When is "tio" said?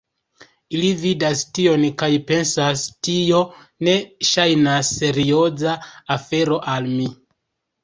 3.09-3.43